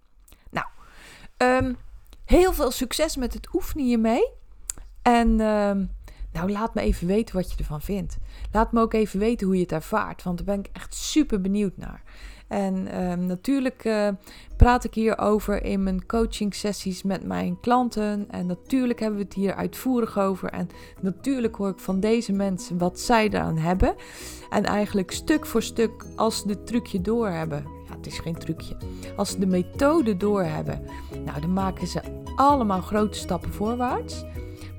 Nou, 0.50 0.66
ehm, 1.36 1.74
heel 2.24 2.52
veel 2.52 2.70
succes 2.70 3.16
met 3.16 3.34
het 3.34 3.54
oefenen 3.54 3.84
hiermee. 3.84 4.30
En 5.02 5.40
um, 5.40 5.90
nou, 6.32 6.50
laat 6.50 6.74
me 6.74 6.80
even 6.80 7.06
weten 7.06 7.34
wat 7.34 7.50
je 7.50 7.58
ervan 7.58 7.82
vindt. 7.82 8.16
Laat 8.52 8.72
me 8.72 8.80
ook 8.80 8.94
even 8.94 9.18
weten 9.18 9.46
hoe 9.46 9.56
je 9.56 9.62
het 9.62 9.72
ervaart, 9.72 10.22
want 10.22 10.36
daar 10.36 10.46
ben 10.46 10.58
ik 10.58 10.70
echt 10.72 10.94
super 10.94 11.40
benieuwd 11.40 11.76
naar. 11.76 12.02
En 12.48 12.86
ehm, 12.86 13.26
natuurlijk 13.26 13.84
uh, 13.84 14.08
praat 14.56 14.84
ik 14.84 14.94
hierover 14.94 15.64
in 15.64 15.82
mijn 15.82 16.06
coaching 16.06 16.54
sessies 16.54 17.02
met 17.02 17.24
mijn 17.24 17.60
klanten. 17.60 18.26
En 18.30 18.46
natuurlijk 18.46 19.00
hebben 19.00 19.18
we 19.18 19.24
het 19.24 19.34
hier 19.34 19.54
uitvoerig 19.54 20.18
over. 20.18 20.48
En 20.48 20.68
natuurlijk 21.00 21.56
hoor 21.56 21.68
ik 21.68 21.78
van 21.78 22.00
deze 22.00 22.32
mensen 22.32 22.78
wat 22.78 23.00
zij 23.00 23.28
eraan 23.28 23.58
hebben. 23.58 23.94
En 24.50 24.64
eigenlijk 24.64 25.10
stuk 25.10 25.46
voor 25.46 25.62
stuk, 25.62 26.04
als 26.16 26.38
ze 26.38 26.48
het 26.48 26.66
trucje 26.66 27.00
doorhebben. 27.00 27.64
Ja, 27.88 27.96
het 27.96 28.06
is 28.06 28.18
geen 28.18 28.38
trucje. 28.38 28.76
Als 29.16 29.30
ze 29.30 29.38
de 29.38 29.46
methode 29.46 30.16
doorhebben, 30.16 30.82
nou, 31.24 31.40
dan 31.40 31.52
maken 31.52 31.86
ze 31.86 32.00
allemaal 32.36 32.80
grote 32.80 33.18
stappen 33.18 33.52
voorwaarts. 33.52 34.22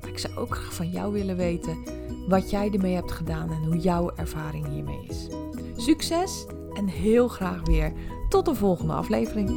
Maar 0.02 0.10
ik 0.10 0.20
zou 0.20 0.36
ook 0.36 0.56
graag 0.56 0.74
van 0.74 0.90
jou 0.90 1.14
willen 1.14 1.36
weten 1.36 1.78
wat 2.28 2.50
jij 2.50 2.72
ermee 2.72 2.96
hebt 2.96 3.12
gedaan 3.12 3.50
en 3.50 3.64
hoe 3.64 3.78
jouw 3.78 4.12
ervaring 4.16 4.68
hiermee 4.68 5.06
is. 5.10 5.28
Succes 5.76 6.46
en 6.78 6.88
heel 6.88 7.28
graag 7.28 7.62
weer 7.64 7.94
tot 8.30 8.46
de 8.46 8.56
volgende 8.56 8.94
aflevering. 8.94 9.50